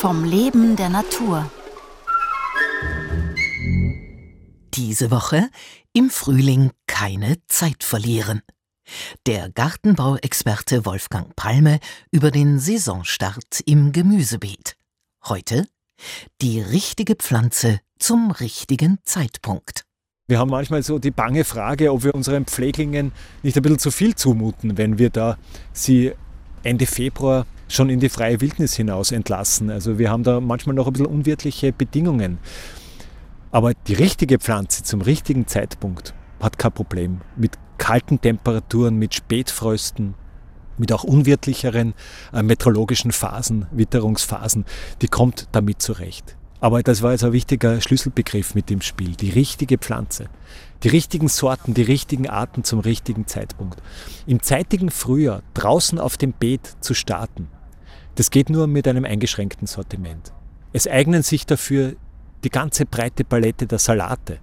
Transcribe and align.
vom 0.00 0.24
Leben 0.24 0.76
der 0.76 0.88
Natur. 0.88 1.50
Diese 4.72 5.10
Woche 5.10 5.50
im 5.92 6.08
Frühling 6.08 6.70
keine 6.86 7.36
Zeit 7.48 7.84
verlieren. 7.84 8.40
Der 9.26 9.50
Gartenbauexperte 9.50 10.86
Wolfgang 10.86 11.36
Palme 11.36 11.80
über 12.10 12.30
den 12.30 12.58
Saisonstart 12.58 13.60
im 13.66 13.92
Gemüsebeet. 13.92 14.78
Heute 15.26 15.68
die 16.40 16.62
richtige 16.62 17.14
Pflanze 17.14 17.80
zum 17.98 18.30
richtigen 18.30 19.00
Zeitpunkt. 19.04 19.84
Wir 20.28 20.38
haben 20.38 20.50
manchmal 20.50 20.82
so 20.82 20.98
die 20.98 21.10
bange 21.10 21.44
Frage, 21.44 21.92
ob 21.92 22.04
wir 22.04 22.14
unseren 22.14 22.46
Pfleglingen 22.46 23.12
nicht 23.42 23.58
ein 23.58 23.62
bisschen 23.62 23.78
zu 23.78 23.90
viel 23.90 24.14
zumuten, 24.14 24.78
wenn 24.78 24.96
wir 24.96 25.10
da 25.10 25.36
sie 25.74 26.12
Ende 26.62 26.86
Februar 26.86 27.44
schon 27.70 27.88
in 27.88 28.00
die 28.00 28.08
freie 28.08 28.40
Wildnis 28.40 28.74
hinaus 28.74 29.12
entlassen. 29.12 29.70
Also 29.70 29.98
wir 29.98 30.10
haben 30.10 30.22
da 30.22 30.40
manchmal 30.40 30.74
noch 30.74 30.86
ein 30.86 30.92
bisschen 30.92 31.06
unwirtliche 31.06 31.72
Bedingungen. 31.72 32.38
Aber 33.52 33.72
die 33.86 33.94
richtige 33.94 34.38
Pflanze 34.38 34.82
zum 34.82 35.00
richtigen 35.00 35.46
Zeitpunkt 35.46 36.14
hat 36.40 36.58
kein 36.58 36.72
Problem. 36.72 37.20
Mit 37.36 37.58
kalten 37.78 38.20
Temperaturen, 38.20 38.96
mit 38.96 39.14
Spätfrösten, 39.14 40.14
mit 40.78 40.92
auch 40.92 41.04
unwirtlicheren 41.04 41.94
äh, 42.32 42.42
meteorologischen 42.42 43.12
Phasen, 43.12 43.66
Witterungsphasen, 43.70 44.64
die 45.02 45.08
kommt 45.08 45.48
damit 45.52 45.82
zurecht. 45.82 46.36
Aber 46.60 46.82
das 46.82 47.00
war 47.00 47.12
jetzt 47.12 47.24
ein 47.24 47.32
wichtiger 47.32 47.80
Schlüsselbegriff 47.80 48.54
mit 48.54 48.68
dem 48.68 48.82
Spiel. 48.82 49.16
Die 49.16 49.30
richtige 49.30 49.78
Pflanze. 49.78 50.28
Die 50.82 50.88
richtigen 50.88 51.28
Sorten, 51.28 51.72
die 51.72 51.82
richtigen 51.82 52.28
Arten 52.28 52.64
zum 52.64 52.80
richtigen 52.80 53.26
Zeitpunkt. 53.26 53.82
Im 54.26 54.42
zeitigen 54.42 54.90
Frühjahr 54.90 55.42
draußen 55.54 55.98
auf 55.98 56.18
dem 56.18 56.32
Beet 56.32 56.76
zu 56.80 56.92
starten, 56.92 57.48
das 58.16 58.30
geht 58.30 58.50
nur 58.50 58.66
mit 58.66 58.86
einem 58.88 59.04
eingeschränkten 59.04 59.66
Sortiment. 59.66 60.32
Es 60.72 60.86
eignen 60.86 61.22
sich 61.22 61.46
dafür 61.46 61.94
die 62.44 62.50
ganze 62.50 62.86
breite 62.86 63.24
Palette 63.24 63.66
der 63.66 63.78
Salate. 63.78 64.38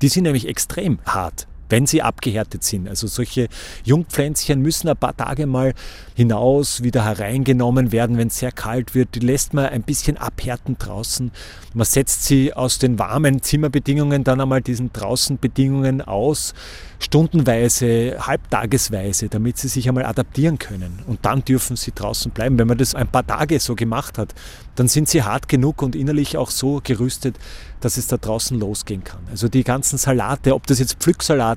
Die 0.00 0.08
sind 0.08 0.24
nämlich 0.24 0.48
extrem 0.48 0.98
hart 1.04 1.46
wenn 1.68 1.86
sie 1.86 2.02
abgehärtet 2.02 2.62
sind. 2.64 2.88
Also 2.88 3.06
solche 3.06 3.48
Jungpflänzchen 3.84 4.60
müssen 4.60 4.88
ein 4.88 4.96
paar 4.96 5.16
Tage 5.16 5.46
mal 5.46 5.74
hinaus, 6.14 6.82
wieder 6.82 7.04
hereingenommen 7.04 7.92
werden, 7.92 8.18
wenn 8.18 8.28
es 8.28 8.38
sehr 8.38 8.52
kalt 8.52 8.94
wird. 8.94 9.14
Die 9.14 9.20
lässt 9.20 9.54
man 9.54 9.66
ein 9.66 9.82
bisschen 9.82 10.16
abhärten 10.16 10.76
draußen. 10.78 11.30
Man 11.74 11.86
setzt 11.86 12.24
sie 12.24 12.52
aus 12.52 12.78
den 12.78 12.98
warmen 12.98 13.42
Zimmerbedingungen 13.42 14.24
dann 14.24 14.40
einmal 14.40 14.60
diesen 14.60 14.92
Draußenbedingungen 14.92 16.02
aus, 16.02 16.52
stundenweise, 16.98 18.16
halbtagesweise, 18.20 19.28
damit 19.28 19.56
sie 19.58 19.68
sich 19.68 19.88
einmal 19.88 20.04
adaptieren 20.04 20.58
können. 20.58 21.00
Und 21.06 21.24
dann 21.24 21.44
dürfen 21.44 21.76
sie 21.76 21.92
draußen 21.94 22.30
bleiben. 22.30 22.58
Wenn 22.58 22.68
man 22.68 22.78
das 22.78 22.94
ein 22.94 23.08
paar 23.08 23.26
Tage 23.26 23.58
so 23.58 23.74
gemacht 23.74 24.18
hat, 24.18 24.34
dann 24.74 24.88
sind 24.88 25.08
sie 25.08 25.22
hart 25.22 25.48
genug 25.48 25.82
und 25.82 25.96
innerlich 25.96 26.36
auch 26.36 26.50
so 26.50 26.80
gerüstet, 26.82 27.36
dass 27.80 27.96
es 27.96 28.06
da 28.06 28.16
draußen 28.16 28.58
losgehen 28.58 29.02
kann. 29.02 29.20
Also 29.30 29.48
die 29.48 29.64
ganzen 29.64 29.98
Salate, 29.98 30.54
ob 30.54 30.66
das 30.66 30.78
jetzt 30.78 30.98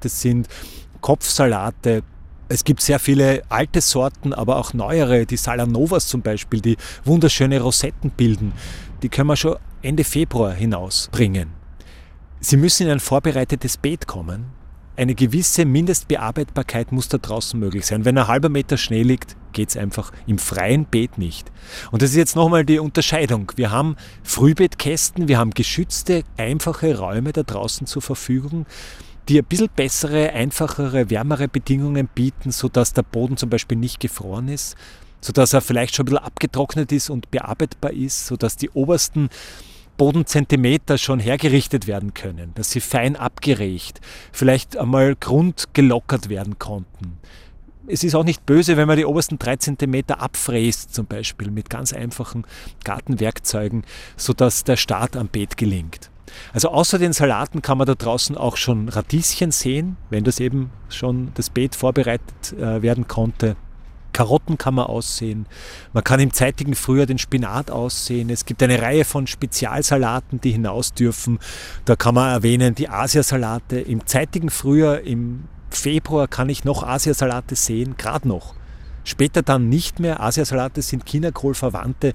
Pflücksalate 0.00 0.08
sind, 0.08 0.48
Kopfsalate, 1.00 2.02
es 2.48 2.64
gibt 2.64 2.80
sehr 2.80 2.98
viele 2.98 3.42
alte 3.48 3.80
Sorten, 3.80 4.34
aber 4.34 4.56
auch 4.56 4.74
neuere, 4.74 5.24
die 5.24 5.36
Salanovas 5.36 6.08
zum 6.08 6.22
Beispiel, 6.22 6.60
die 6.60 6.76
wunderschöne 7.04 7.60
Rosetten 7.60 8.10
bilden. 8.10 8.52
Die 9.02 9.08
können 9.08 9.28
wir 9.28 9.36
schon 9.36 9.56
Ende 9.82 10.02
Februar 10.02 10.52
hinausbringen. 10.52 11.50
Sie 12.40 12.56
müssen 12.56 12.86
in 12.86 12.92
ein 12.92 13.00
vorbereitetes 13.00 13.76
Beet 13.76 14.06
kommen. 14.06 14.46
Eine 14.96 15.14
gewisse 15.14 15.64
Mindestbearbeitbarkeit 15.64 16.90
muss 16.90 17.08
da 17.08 17.18
draußen 17.18 17.58
möglich 17.58 17.86
sein. 17.86 18.04
Wenn 18.04 18.18
ein 18.18 18.26
halber 18.26 18.48
Meter 18.48 18.76
Schnee 18.76 19.02
liegt, 19.02 19.36
geht 19.52 19.70
es 19.70 19.76
einfach 19.76 20.12
im 20.26 20.38
freien 20.38 20.84
Beet 20.86 21.18
nicht. 21.18 21.50
Und 21.92 22.02
das 22.02 22.10
ist 22.10 22.16
jetzt 22.16 22.36
nochmal 22.36 22.64
die 22.64 22.80
Unterscheidung. 22.80 23.52
Wir 23.56 23.70
haben 23.70 23.96
Frühbeetkästen, 24.24 25.28
wir 25.28 25.38
haben 25.38 25.52
geschützte, 25.52 26.24
einfache 26.36 26.98
Räume 26.98 27.32
da 27.32 27.44
draußen 27.44 27.86
zur 27.86 28.02
Verfügung, 28.02 28.66
die 29.28 29.38
ein 29.38 29.44
bisschen 29.44 29.68
bessere, 29.74 30.32
einfachere, 30.32 31.10
wärmere 31.10 31.48
Bedingungen 31.48 32.08
bieten, 32.08 32.50
sodass 32.50 32.92
der 32.92 33.02
Boden 33.02 33.36
zum 33.36 33.50
Beispiel 33.50 33.78
nicht 33.78 34.00
gefroren 34.00 34.48
ist, 34.48 34.76
sodass 35.20 35.52
er 35.52 35.60
vielleicht 35.60 35.94
schon 35.94 36.04
ein 36.04 36.12
bisschen 36.12 36.24
abgetrocknet 36.24 36.92
ist 36.92 37.10
und 37.10 37.30
bearbeitbar 37.30 37.92
ist, 37.92 38.26
sodass 38.26 38.56
die 38.56 38.70
obersten 38.70 39.28
Bodenzentimeter 39.96 40.96
schon 40.96 41.20
hergerichtet 41.20 41.86
werden 41.86 42.14
können, 42.14 42.52
dass 42.54 42.70
sie 42.70 42.80
fein 42.80 43.16
abgeregt, 43.16 44.00
vielleicht 44.32 44.76
einmal 44.76 45.14
grundgelockert 45.14 46.28
werden 46.28 46.58
konnten 46.58 47.18
es 47.90 48.04
ist 48.04 48.14
auch 48.14 48.24
nicht 48.24 48.46
böse, 48.46 48.76
wenn 48.76 48.86
man 48.86 48.96
die 48.96 49.04
obersten 49.04 49.38
drei 49.38 49.56
Zentimeter 49.56 50.20
abfräst, 50.20 50.94
zum 50.94 51.06
Beispiel 51.06 51.50
mit 51.50 51.70
ganz 51.70 51.92
einfachen 51.92 52.46
Gartenwerkzeugen, 52.84 53.84
sodass 54.16 54.64
der 54.64 54.76
Start 54.76 55.16
am 55.16 55.28
Beet 55.28 55.56
gelingt. 55.56 56.10
Also 56.52 56.70
außer 56.70 56.98
den 56.98 57.12
Salaten 57.12 57.62
kann 57.62 57.78
man 57.78 57.86
da 57.86 57.94
draußen 57.94 58.36
auch 58.36 58.56
schon 58.56 58.88
Radieschen 58.88 59.50
sehen, 59.50 59.96
wenn 60.10 60.24
das 60.24 60.40
eben 60.40 60.70
schon 60.88 61.32
das 61.34 61.50
Beet 61.50 61.74
vorbereitet 61.74 62.52
äh, 62.58 62.82
werden 62.82 63.08
konnte. 63.08 63.56
Karotten 64.12 64.58
kann 64.58 64.74
man 64.74 64.86
aussehen. 64.86 65.46
Man 65.92 66.04
kann 66.04 66.20
im 66.20 66.32
zeitigen 66.32 66.74
Frühjahr 66.74 67.06
den 67.06 67.18
Spinat 67.18 67.70
aussehen. 67.70 68.30
Es 68.30 68.44
gibt 68.44 68.62
eine 68.62 68.82
Reihe 68.82 69.04
von 69.04 69.26
Spezialsalaten, 69.26 70.40
die 70.40 70.50
hinaus 70.52 70.92
dürfen. 70.92 71.38
Da 71.84 71.96
kann 71.96 72.14
man 72.14 72.30
erwähnen 72.32 72.74
die 72.74 72.88
Asiasalate. 72.88 73.80
Im 73.80 74.06
zeitigen 74.06 74.50
Frühjahr, 74.50 75.00
im 75.00 75.44
Februar 75.70 76.26
kann 76.26 76.48
ich 76.48 76.64
noch 76.64 76.82
Asiasalate 76.82 77.54
sehen, 77.54 77.96
gerade 77.96 78.26
noch. 78.26 78.54
Später 79.04 79.42
dann 79.42 79.68
nicht 79.68 80.00
mehr. 80.00 80.20
Asiasalate 80.20 80.82
sind 80.82 81.08
Chinakohlverwandte, 81.08 82.12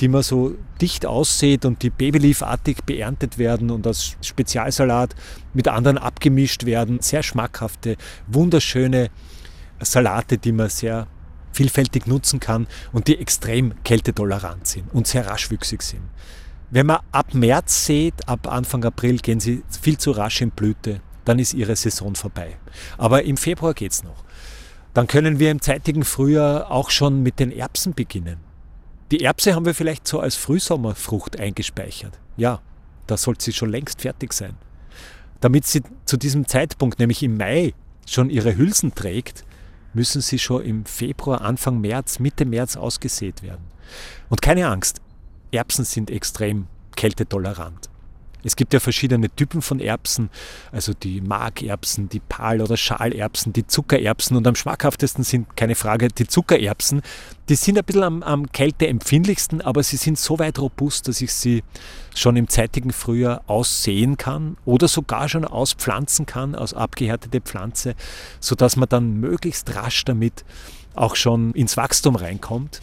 die 0.00 0.08
man 0.08 0.22
so 0.22 0.54
dicht 0.80 1.06
aussieht 1.06 1.64
und 1.64 1.82
die 1.82 1.90
babyliefartig 1.90 2.78
beerntet 2.84 3.38
werden 3.38 3.70
und 3.70 3.86
als 3.86 4.16
Spezialsalat 4.20 5.14
mit 5.52 5.68
anderen 5.68 5.98
abgemischt 5.98 6.64
werden. 6.64 7.00
Sehr 7.00 7.22
schmackhafte, 7.22 7.96
wunderschöne 8.26 9.10
Salate, 9.80 10.38
die 10.38 10.52
man 10.52 10.68
sehr 10.68 11.06
vielfältig 11.52 12.06
nutzen 12.06 12.40
kann 12.40 12.66
und 12.92 13.06
die 13.06 13.18
extrem 13.18 13.74
kältetolerant 13.84 14.66
sind 14.66 14.92
und 14.92 15.06
sehr 15.06 15.26
raschwüchsig 15.26 15.82
sind. 15.82 16.02
Wenn 16.70 16.86
man 16.86 16.98
ab 17.12 17.32
März 17.34 17.86
sieht, 17.86 18.28
ab 18.28 18.50
Anfang 18.50 18.84
April 18.84 19.18
gehen 19.18 19.38
sie 19.38 19.62
viel 19.80 19.96
zu 19.96 20.10
rasch 20.10 20.40
in 20.40 20.50
Blüte 20.50 21.00
dann 21.24 21.38
ist 21.38 21.54
ihre 21.54 21.76
Saison 21.76 22.14
vorbei. 22.14 22.56
Aber 22.98 23.22
im 23.22 23.36
Februar 23.36 23.74
geht 23.74 23.92
es 23.92 24.04
noch. 24.04 24.24
Dann 24.94 25.08
können 25.08 25.40
wir 25.40 25.50
im 25.50 25.60
zeitigen 25.60 26.04
Frühjahr 26.04 26.70
auch 26.70 26.90
schon 26.90 27.22
mit 27.22 27.40
den 27.40 27.50
Erbsen 27.50 27.94
beginnen. 27.94 28.38
Die 29.10 29.22
Erbse 29.22 29.54
haben 29.54 29.66
wir 29.66 29.74
vielleicht 29.74 30.08
so 30.08 30.20
als 30.20 30.36
Frühsommerfrucht 30.36 31.38
eingespeichert. 31.38 32.18
Ja, 32.36 32.60
da 33.06 33.16
sollte 33.16 33.44
sie 33.44 33.52
schon 33.52 33.70
längst 33.70 34.02
fertig 34.02 34.32
sein. 34.32 34.56
Damit 35.40 35.66
sie 35.66 35.82
zu 36.06 36.16
diesem 36.16 36.46
Zeitpunkt, 36.46 36.98
nämlich 36.98 37.22
im 37.22 37.36
Mai, 37.36 37.74
schon 38.06 38.30
ihre 38.30 38.56
Hülsen 38.56 38.94
trägt, 38.94 39.44
müssen 39.92 40.20
sie 40.20 40.38
schon 40.38 40.62
im 40.62 40.84
Februar, 40.84 41.42
Anfang 41.42 41.80
März, 41.80 42.18
Mitte 42.18 42.44
März 42.44 42.76
ausgesät 42.76 43.42
werden. 43.42 43.64
Und 44.28 44.42
keine 44.42 44.68
Angst, 44.68 45.00
Erbsen 45.52 45.84
sind 45.84 46.10
extrem 46.10 46.66
kältetolerant. 46.96 47.90
Es 48.44 48.56
gibt 48.56 48.72
ja 48.74 48.80
verschiedene 48.80 49.30
Typen 49.30 49.62
von 49.62 49.80
Erbsen, 49.80 50.30
also 50.70 50.92
die 50.92 51.20
Markerbsen, 51.20 52.08
die 52.08 52.20
Pal- 52.20 52.60
oder 52.60 52.76
Schalerbsen, 52.76 53.52
die 53.52 53.66
Zuckererbsen 53.66 54.36
und 54.36 54.46
am 54.46 54.54
schmackhaftesten 54.54 55.24
sind, 55.24 55.56
keine 55.56 55.74
Frage, 55.74 56.08
die 56.08 56.26
Zuckererbsen. 56.26 57.02
Die 57.48 57.56
sind 57.56 57.78
ein 57.78 57.84
bisschen 57.84 58.02
am, 58.02 58.22
am 58.22 58.52
kälteempfindlichsten, 58.52 59.60
aber 59.60 59.82
sie 59.82 59.96
sind 59.96 60.18
so 60.18 60.38
weit 60.38 60.58
robust, 60.58 61.08
dass 61.08 61.20
ich 61.20 61.32
sie 61.32 61.62
schon 62.14 62.36
im 62.36 62.48
zeitigen 62.48 62.92
Frühjahr 62.92 63.42
aussehen 63.46 64.16
kann 64.16 64.56
oder 64.64 64.88
sogar 64.88 65.28
schon 65.28 65.44
auspflanzen 65.44 66.26
kann, 66.26 66.54
aus 66.54 66.74
abgehärtete 66.74 67.40
Pflanze, 67.40 67.94
sodass 68.40 68.76
man 68.76 68.88
dann 68.88 69.20
möglichst 69.20 69.74
rasch 69.74 70.04
damit 70.04 70.44
auch 70.94 71.16
schon 71.16 71.52
ins 71.52 71.76
Wachstum 71.76 72.14
reinkommt 72.14 72.80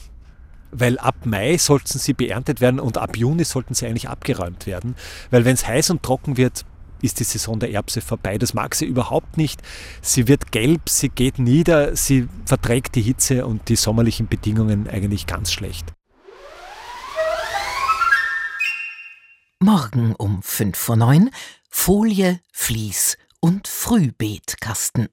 weil 0.71 0.97
ab 0.97 1.25
Mai 1.25 1.57
sollten 1.57 1.99
sie 1.99 2.13
beerntet 2.13 2.61
werden 2.61 2.79
und 2.79 2.97
ab 2.97 3.17
Juni 3.17 3.43
sollten 3.43 3.73
sie 3.73 3.85
eigentlich 3.85 4.09
abgeräumt 4.09 4.67
werden, 4.67 4.95
weil 5.29 5.45
wenn 5.45 5.53
es 5.53 5.67
heiß 5.67 5.89
und 5.89 6.03
trocken 6.03 6.37
wird, 6.37 6.65
ist 7.01 7.19
die 7.19 7.23
Saison 7.23 7.59
der 7.59 7.71
Erbse 7.71 8.01
vorbei. 8.01 8.37
Das 8.37 8.53
mag 8.53 8.75
sie 8.75 8.85
überhaupt 8.85 9.37
nicht. 9.37 9.61
Sie 10.01 10.27
wird 10.27 10.51
gelb, 10.51 10.87
sie 10.87 11.09
geht 11.09 11.39
nieder, 11.39 11.95
sie 11.95 12.27
verträgt 12.45 12.95
die 12.95 13.01
Hitze 13.01 13.45
und 13.45 13.69
die 13.69 13.75
sommerlichen 13.75 14.27
Bedingungen 14.27 14.87
eigentlich 14.87 15.25
ganz 15.25 15.51
schlecht. 15.51 15.93
Morgen 19.59 20.15
um 20.15 20.41
5 20.41 20.77
vor 20.77 20.95
9 20.95 21.29
Folie, 21.69 22.39
Vlies 22.51 23.17
und 23.39 23.67
Frühbeetkasten. 23.67 25.07